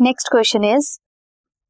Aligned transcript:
Next 0.00 0.28
question 0.32 0.64
is 0.64 0.88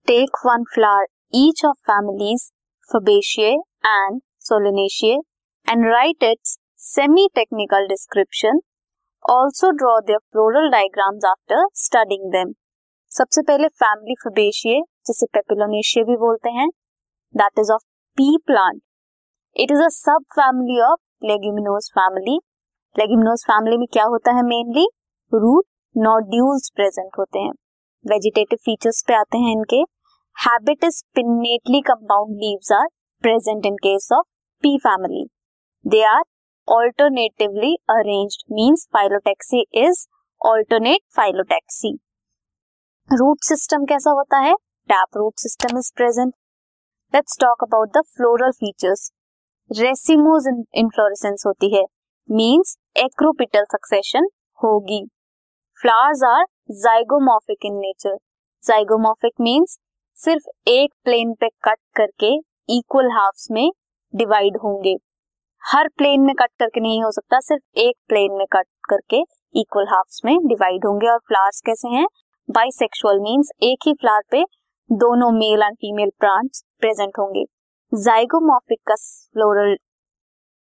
take 0.08 0.36
one 0.46 0.64
flower 0.72 1.06
each 1.34 1.64
of 1.64 1.76
families 1.90 2.42
Fabaceae 2.88 3.50
and 3.86 4.18
Solanaceae 4.48 5.14
and 5.66 5.86
write 5.86 6.22
its 6.22 6.56
semi 6.86 7.26
technical 7.34 7.86
description 7.88 8.58
also 9.24 9.70
draw 9.76 9.98
their 10.00 10.18
floral 10.18 10.68
diagrams 10.70 11.24
after 11.24 11.64
studying 11.74 12.30
them 12.32 12.52
सबसे 13.12 13.42
पहले 13.42 13.68
family 13.82 14.14
Fabaceae 14.24 14.80
जिसे 15.06 15.26
Papilionaceae 15.34 16.04
भी 16.04 16.16
बोलते 16.24 16.50
हैं 16.50 16.68
that 17.34 17.58
is 17.58 17.72
of 17.72 17.82
pea 18.18 18.36
plant 18.46 18.80
it 19.56 19.70
is 19.70 19.82
a 19.82 19.88
subfamily 20.32 20.80
of 20.90 21.26
Leguminosae 21.26 21.88
family 21.94 22.36
Leguminosae 22.96 23.44
family 23.46 23.78
में 23.78 23.86
क्या 23.92 24.04
होता 24.06 24.34
है 24.36 24.42
मेनली 24.48 24.86
रूट 25.32 25.64
नोड्यूल्स 25.96 26.70
प्रेजेंट 26.76 27.10
होते 27.18 27.38
हैं। 27.38 27.52
वेजिटेटिव 28.04 28.58
फीचर्स 28.64 29.02
पे 29.08 29.14
आते 29.14 29.38
हैं 29.38 29.52
इनके। 29.52 29.80
Habit 30.36 30.84
is 30.84 31.02
pinnately 31.14 31.80
compound 31.86 32.36
leaves 32.40 32.72
are 32.72 32.86
present 33.24 33.66
in 33.66 33.74
case 33.84 34.08
of 34.12 34.26
pea 34.62 34.76
family 34.78 35.24
they 35.84 36.02
are 36.06 36.22
alternatively 36.68 37.74
arranged 37.90 38.42
means 38.52 38.86
phyllotaxy 38.92 39.64
is 39.82 40.06
alternate 40.40 41.00
phyllotaxy 41.16 41.92
root 43.10 43.44
system 43.44 43.84
कैसा 43.84 44.10
होता 44.10 44.38
है? 44.38 44.54
Tap 44.88 45.16
root 45.16 45.38
system 45.38 45.78
is 45.78 45.92
present 45.96 46.32
let's 47.14 47.38
talk 47.40 47.62
about 47.64 47.96
the 47.96 48.02
floral 48.16 48.50
features 48.56 49.10
racemose 49.70 50.46
inflorescence 50.48 51.42
होती 51.46 51.74
है 51.74 51.82
means 52.28 52.76
acropetal 52.96 53.64
succession 53.72 54.28
होगी. 54.58 55.04
Flowers 55.80 56.22
are 56.28 56.44
in 56.70 57.74
nature 57.74 58.16
zygomorphic 58.64 59.32
means 59.40 59.78
सिर्फ़ 60.14 60.68
एक 60.68 60.92
plane 61.04 61.34
पे 61.34 61.48
cut 61.48 61.78
करके 61.96 62.36
इक्वल 62.70 63.10
हाफ्स 63.10 63.48
में 63.50 63.70
डिवाइड 64.14 64.56
होंगे। 64.56 64.94
हर 65.62 65.88
प्लेन 65.88 66.20
में 66.20 66.34
कट 66.34 66.50
करके 66.58 66.80
नहीं 66.80 67.02
हो 67.02 67.10
सकता, 67.10 67.40
सिर्फ़ 67.40 67.78
एक 67.78 67.96
प्लेन 68.08 68.32
में 68.32 68.46
कट 68.52 68.66
करके 68.90 69.22
इक्वल 69.60 69.86
हाफ्स 69.88 70.20
में 70.24 70.46
डिवाइड 70.46 70.84
होंगे। 70.86 71.06
और 71.06 71.18
फ्लावर्स 71.18 71.60
कैसे 71.66 71.88
हैं? 71.88 72.06
बाइसेक्सुअल 72.50 73.20
मींस 73.20 73.50
एक 73.62 73.78
ही 73.86 73.94
फ्लावर 73.94 74.22
पे 74.30 74.44
दोनों 74.92 75.30
male 75.30 75.62
and 75.62 75.76
female 75.76 76.10
plants 76.20 76.64
present 76.80 77.12
होंगे। 77.18 77.44
जाइगोमॉर्फिक 77.94 78.78
का 78.86 78.94
फ्लोरल 79.32 79.76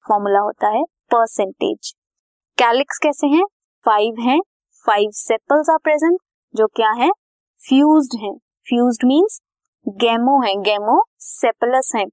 फॉर्मूला 0.08 0.41
होता 0.41 0.69
है 0.69 0.82
परसेंटेज 0.82 1.92
कैलिक्स 2.58 2.98
कैसे 2.98 3.26
हैं? 3.26 3.44
फाइव 3.84 4.14
हैं। 4.20 4.41
फाइव 4.89 5.11
सेपल्स 5.12 5.69
आर 5.70 5.77
प्रेजेंट 5.77 6.19
जो 6.55 6.67
क्या 6.67 6.91
है? 6.91 7.08
फ्यूज्ड 7.61 8.14
हैं. 8.20 8.33
फ्यूज्ड 8.69 9.05
मींस 9.05 9.39
गैमो 9.89 10.36
है. 10.42 10.55
गैमो 10.56 11.03
सेपलस 11.19 11.92
है. 11.97 12.05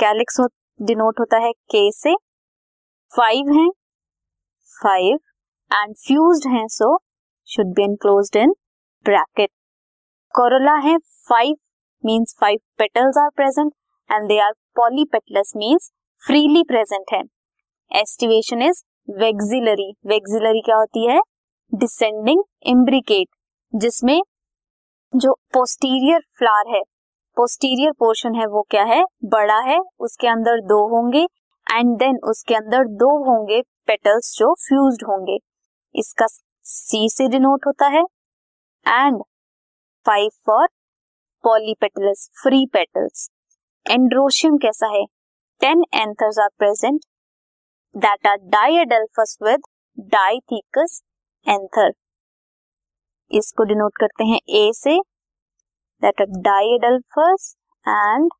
कैलिक्स 0.00 0.40
डिनोट 0.82 1.20
होता 1.20 1.36
है 1.36 1.52
के 1.52 1.80
से? 1.92 2.14
फाइव 3.10 3.52
हैं. 3.52 3.68
फाइव 4.82 5.18
एंड 5.70 5.94
फ्यूज्ड 5.96 6.48
हैं 6.52 6.66
so 6.68 6.98
should 7.48 7.66
be 7.66 7.82
enclosed 7.82 8.36
in 8.36 8.50
bracket 9.04 9.50
corolla 10.34 10.74
है 10.74 10.96
five 11.28 11.54
means 12.04 12.34
five 12.40 12.58
petals 12.78 13.18
are 13.18 13.30
present 13.36 13.72
and 14.10 14.28
they 14.28 14.38
are 14.38 14.52
polypetalous 14.76 15.52
means 15.56 15.90
freely 16.26 16.62
present 16.62 17.06
है. 17.12 17.22
एस्टिवेशन 18.00 18.62
इज़ 18.62 18.82
वेक्सिलरी 19.10 19.90
वेक्सिलरी 20.06 20.60
क्या 20.60 20.76
होती 20.76 21.06
है? 21.06 21.20
डिसेंडिंग 21.72 22.42
इम्ब्रिकेट 22.66 23.28
जिसमें 23.72 24.20
जो 25.12 25.32
पोस्टीरियर 25.52 26.20
फ्लावर 26.38 26.74
है 26.74 26.82
posterior 27.36 27.92
portion 27.92 28.34
है, 28.34 28.46
वो 28.46 28.62
क्या 28.70 28.82
है? 28.84 29.02
बड़ा 29.24 29.58
है, 29.60 29.78
उसके 30.00 30.28
अंदर 30.28 30.60
दो 30.66 30.78
होंगे 30.88 31.22
एंड 31.66 31.96
देन 31.98 32.18
उसके 32.24 32.54
अंदर 32.54 32.84
दो 33.00 33.08
होंगे 33.24 33.60
पेटल्स 33.86 34.32
जो 34.38 34.52
फ्यूज्ड 34.58 35.04
होंगे। 35.08 35.38
इसका 35.94 36.26
सी 36.66 37.08
से 37.10 37.28
डिनोट 37.28 37.66
होता 37.66 37.86
है 37.88 38.02
and 38.86 39.22
five 40.06 40.28
for 40.46 40.66
polypetalous 41.44 42.28
free 42.42 42.64
petals 42.66 43.28
androecium 43.86 44.56
कैसा 44.56 44.86
है? 44.86 45.04
Ten 45.60 45.84
anthers 45.94 46.38
are 46.38 46.48
present 46.58 47.00
that 47.94 48.26
are 48.26 48.36
diadelphous 48.48 49.36
with 49.42 49.60
dithecous 49.98 51.02
anther. 51.46 51.92
इसको 53.30 53.64
डिनोट 53.64 53.92
करते 54.00 54.24
हैं 54.24 54.38
ए 54.58 54.70
से। 54.74 54.98
That 56.02 56.20
are 56.20 56.40
diadelphous 56.42 57.54
and 57.86 58.30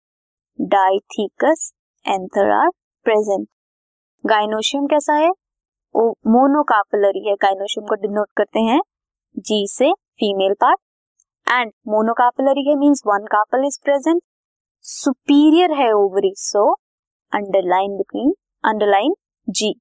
dithecous 0.59 1.71
anther 2.05 2.51
are 2.53 2.69
present 3.07 3.47
gynoecium 4.25 4.87
कैसा 4.87 5.15
है? 5.15 5.31
मोनोकापलरी 6.29 7.29
है। 7.29 7.35
गाइनोशियम 7.43 7.87
को 7.87 7.95
डिनोट 8.03 8.29
करते 8.37 8.61
हैं 8.61 8.81
जी 9.41 9.67
से 9.71 9.93
फीमेल 10.21 10.55
पार्ट 10.61 10.79
एंड 11.47 11.73
मोनोकापलरी 11.89 12.69
है 12.69 12.75
means 12.77 13.03
one 13.07 13.27
carpel 13.33 13.67
is 13.67 13.79
present 13.85 14.23
superior 14.85 15.73
है 15.73 15.91
ovary 15.95 16.33
so 16.39 16.73
underline 17.33 17.97
between 17.97 18.33
underline 18.65 19.15
G 19.49 19.75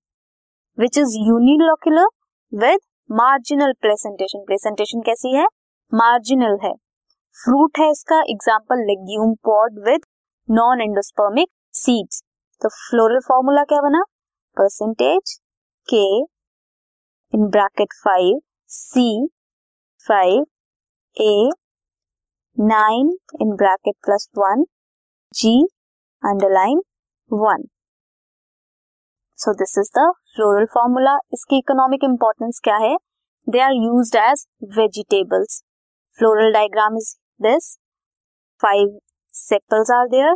which 0.78 0.98
is 0.98 1.16
unilocular 1.20 2.08
with 2.52 2.80
marginal 3.10 3.74
placentation 3.82 4.44
placentation 4.46 5.02
कैसी 5.06 5.34
है? 5.36 5.46
मार्जिनल 5.92 6.58
है। 6.64 6.72
फ्रूट 7.36 7.80
है 7.80 7.90
इसका 7.92 8.20
example 8.32 8.80
legume 8.86 9.34
pod 9.46 9.78
with 9.88 10.06
non 10.50 10.82
endospermic 10.82 11.50
seeds 11.74 12.22
तो 12.62 12.70
floral 12.70 13.20
formula 13.28 13.64
क्या 13.64 13.82
बना? 13.82 14.02
परसेंटेज 14.58 15.34
के 15.88 16.04
in 17.34 17.48
bracket 17.52 17.94
five 18.04 18.40
C 18.70 19.08
five 20.08 20.46
A 21.18 21.50
nine 22.58 23.16
in 23.42 23.56
bracket 23.56 23.96
plus 24.06 24.30
one 24.38 24.66
G 25.34 25.56
underline 26.24 26.82
one 27.32 27.64
so 29.40 29.54
this 29.54 29.78
is 29.80 29.92
the 30.00 30.12
floral 30.36 30.66
formula 30.74 31.12
इसकी 31.34 31.58
economic 31.58 32.04
importance 32.04 32.60
क्या 32.64 32.76
है? 32.78 32.96
They 33.48 33.60
are 33.62 33.74
use 33.74 34.18
as 34.18 34.46
vegetables 34.78 35.62
floral 36.16 36.52
diagram 36.54 36.98
is 36.98 37.14
this 37.42 37.70
five 38.62 39.00
sepals 39.36 39.92
are 39.92 40.08
there 40.10 40.36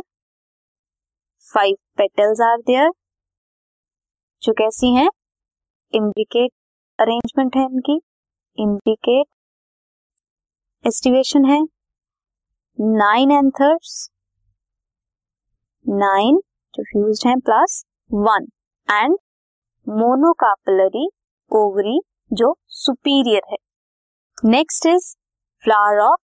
five 1.54 1.76
petals 1.98 2.40
are 2.42 2.56
there 2.66 2.90
जो 4.42 4.52
कैसी 4.58 4.94
हैं? 4.94 5.08
Imbricate 5.92 6.50
arrangement 6.98 7.56
है 7.56 7.64
इनकी. 7.64 8.00
Imbricate 8.58 9.26
aestivation 10.84 11.44
है. 11.44 11.60
Nine 12.78 13.30
anthers 13.32 14.10
nine 15.86 16.40
जो 16.74 16.82
फ्यूज 16.84 17.22
हैं 17.26 17.38
plus 17.40 17.84
one 18.10 18.46
and 18.88 19.16
monocarpellary 19.86 21.08
ovary 21.50 21.98
जो 22.32 22.54
सुपीरियर 22.68 23.42
है। 23.50 23.56
Next 24.44 24.86
is 24.86 25.06
flower 25.64 26.00
of 26.02 26.20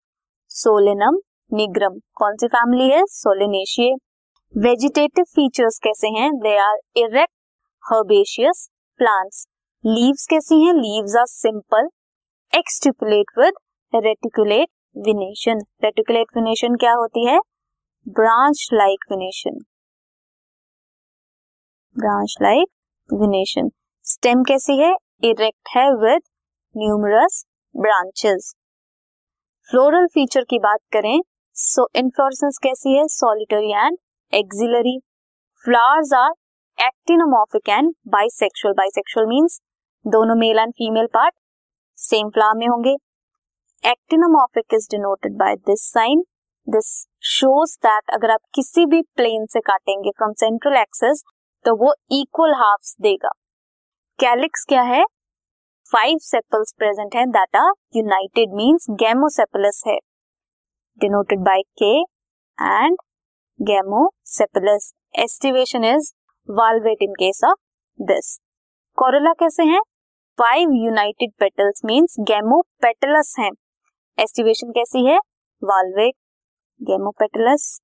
Solanum 0.51 1.19
nigrum 1.51 1.99
कौन 2.17 2.37
सी 2.37 2.49
फैमिली 2.49 2.89
है? 2.91 3.03
सोलेनेशिये 3.07 3.95
वेजिटेटिव 4.55 5.25
फीचर्स 5.35 5.79
कैसे 5.85 6.09
हैं? 6.19 6.31
They 6.37 6.57
are 6.59 6.79
erect 6.97 7.33
herbaceous 7.85 8.69
plants 9.01 9.47
leaves 9.85 10.27
कैसी 10.31 10.63
हैं? 10.65 10.75
Leaves 10.75 11.17
are 11.17 11.27
simple 11.27 11.89
exstipulate 12.53 13.39
with 13.39 14.05
reticulate 14.05 14.69
venation 15.07 15.61
reticulate 15.85 16.37
venation 16.37 16.77
क्या 16.77 16.93
होती 16.95 17.27
है? 17.27 17.39
Branch 18.07 18.69
like 18.75 19.05
venation 19.11 19.59
branch 21.97 22.37
like 22.43 22.69
venation 23.11 23.69
stem 24.07 24.43
कैसी 24.45 24.77
है? 24.79 24.95
इरेक्ट 25.25 25.69
है 25.77 25.85
with 25.97 26.23
numerous 26.75 27.45
branches 27.75 28.55
floral 29.69 30.07
feature 30.07 30.45
की 30.51 30.59
बात 30.59 30.81
करें 30.93 31.21
सो 31.57 31.87
इनफ्लोरेसेंस 31.97 32.59
कैसी 32.63 32.97
है? 32.97 33.05
Solitary 33.07 33.73
and 33.73 33.97
axillary 34.33 34.99
flowers 35.65 36.13
are 36.15 36.33
actinomorphic 36.79 37.69
and 37.69 37.93
bisexual 38.09 38.75
bisexual 38.75 39.27
means 39.27 39.61
दोनों 40.05 40.35
male 40.37 40.59
and 40.59 40.73
female 40.73 41.07
part 41.15 41.35
same 41.99 42.29
flower 42.31 42.59
में 42.59 42.67
होंगे. 42.67 42.95
Actinomorphic 43.85 44.75
is 44.75 44.89
denoted 44.91 45.37
by 45.39 45.57
this 45.67 45.87
sign 45.93 46.25
this 46.69 46.93
shows 47.31 47.77
that 47.87 48.11
अगर 48.15 48.31
आप 48.31 48.41
किसी 48.55 48.87
भी 48.87 49.03
प्लेन 49.17 49.47
से 49.47 49.61
काटेंगे 49.61 50.11
फ्रॉम 50.11 50.33
सेंट्रल 50.41 50.77
एक्सेस 50.77 51.23
तो 51.67 51.75
वो 51.77 51.93
इक्वल 52.13 52.53
हाफ़ 52.55 53.03
देगा। 53.03 53.29
कैलिक्स 54.21 54.65
क्या 54.69 54.83
है? 54.83 55.05
फाइव 55.93 56.19
सेपल्स 56.19 56.73
प्रेजेंट 56.79 57.15
हैं 57.15 57.31
that 57.31 57.57
are 57.57 57.73
united 57.97 58.53
means 58.55 58.87
gamosepalous 58.91 59.83
है। 59.87 59.97
Denoted 60.99 61.41
by 61.41 61.63
K 61.83 61.91
and 62.59 62.97
gamosepalous 63.63 64.93
aestivation 65.19 65.85
is 65.85 66.13
valvate 66.51 67.03
in 67.03 67.13
case 67.13 67.41
of 67.45 67.59
this 68.03 68.39
corolla 68.99 69.33
कैसे 69.33 69.63
हैं? 69.63 69.81
Five 70.39 70.71
united 70.73 71.33
petals 71.41 71.83
means 71.85 72.17
gamopetalous 72.21 73.35
हैं। 73.39 73.51
एस्टिवेशन 74.19 74.71
कैसी 74.71 75.07
है? 75.07 75.19
वाल्वेट 75.65 76.15
गैमोपेटलस 76.83 77.81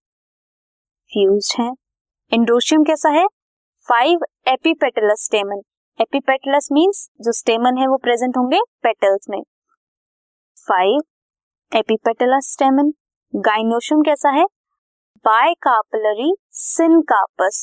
फ्यूज्ड 1.12 1.60
है। 1.60 1.70
एंड्रोशियम 2.32 2.84
कैसा 2.84 3.08
है? 3.08 3.26
Five 3.88 4.20
epipetalous 4.48 5.24
stamen 5.24 5.60
epipetalous 5.98 6.68
means 6.72 6.98
जो 7.22 7.32
स्टेमन 7.32 7.78
है 7.78 7.86
वो 7.88 7.96
प्रेजेंट 8.02 8.36
होंगे 8.36 8.58
पेटल्स 8.82 9.26
में. 9.30 9.40
फाइव 10.68 11.00
एपीपेटलस 11.72 12.50
स्टेमन 12.52 12.92
गाइनोशियम 13.34 14.02
कैसा 14.02 14.30
है? 14.30 14.44
Bicarpellary 15.24 16.30
syncarpous 16.58 17.58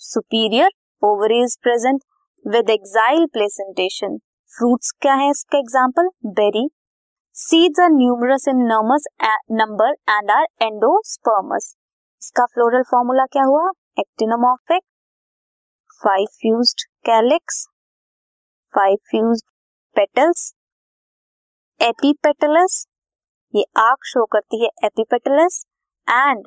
superior 0.00 0.70
ovaries 1.02 1.56
present 1.62 2.00
with 2.44 2.70
axile 2.70 3.26
placentation 3.32 4.18
fruits 4.50 4.90
क्या 5.00 5.14
है 5.14 5.30
इसका 5.30 5.58
example 5.58 6.10
berry 6.32 6.68
seeds 7.36 7.80
are 7.80 7.90
numerous 7.92 8.48
in 8.48 8.66
enormous 8.72 9.06
number 9.52 9.94
and 10.10 10.30
are 10.30 10.46
endospermous 10.62 11.74
इसका 12.22 12.46
फ्लोरल 12.46 12.82
फॉर्मूला 12.90 13.26
क्या 13.32 13.44
हुआ? 13.44 13.70
Actinomorphic 13.98 14.82
five 16.02 16.26
fused 16.40 16.82
calyx 17.06 17.64
five 18.74 18.96
fused 19.10 19.44
petals 19.96 20.40
epipetalous 21.80 22.84
ये 23.54 23.64
आग 23.78 24.04
शो 24.06 24.24
करती 24.32 24.62
है 24.62 24.68
epipetalous 24.84 25.64
and 26.08 26.44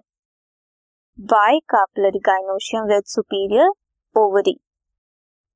bicarpellary 1.70 2.20
gynoecium 2.26 2.86
with 2.88 3.04
superior 3.14 3.72
ovary 4.16 4.56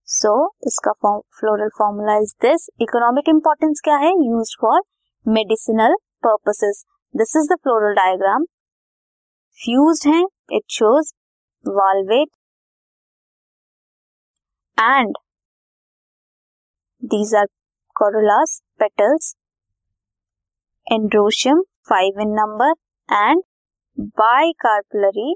so 0.07 0.33
इसका 0.67 0.91
floral 1.39 1.69
formula 1.77 2.17
is 2.23 2.33
this 2.41 2.67
economic 2.81 3.29
importance 3.29 3.81
क्या 3.83 3.95
है? 3.95 4.11
Use 4.27 4.55
for 4.61 4.81
medicinal 5.25 5.95
purposes 6.23 6.83
this 7.13 7.35
is 7.37 7.53
the 7.53 7.57
floral 7.63 7.93
diagram 7.95 8.45
fused 9.57 10.13
है. 10.13 10.23
It 10.51 10.63
shows 10.71 11.13
valvate 11.65 12.31
and 14.77 15.15
these 16.99 17.33
are 17.33 17.47
corollas 17.97 18.61
petals. 18.79 19.35
Androecium 20.89 21.59
five 21.87 22.13
in 22.17 22.35
number. 22.35 22.71
And 23.09 23.43
bicarpellary 23.99 25.33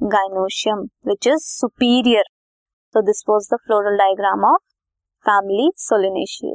gynoecium 0.00 0.88
which 1.02 1.26
is 1.26 1.46
superior. 1.46 2.22
So 2.92 3.02
this 3.04 3.22
was 3.26 3.48
the 3.48 3.58
floral 3.66 3.96
diagram 3.96 4.44
of 4.44 4.60
family 5.24 5.70
solanaceae 5.76 6.54